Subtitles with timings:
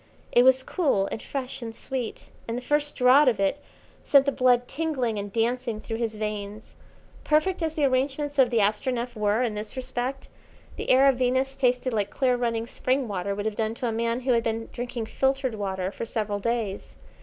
[0.31, 3.59] It was cool, and fresh, and sweet, and the first draught of it
[4.03, 6.73] sent the blood tingling and dancing through his veins.
[7.23, 10.27] Perfect as the arrangements of the Astronef were in this respect,
[10.75, 13.91] the air of Venus tasted like clear running spring water would have done to a
[13.91, 16.95] man who had been drinking filtered water for several days.